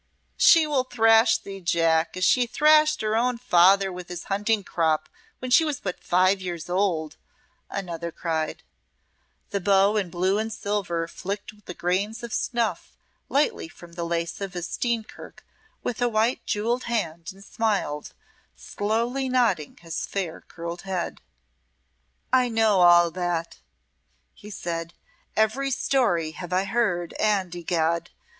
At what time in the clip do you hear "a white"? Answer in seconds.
16.01-16.43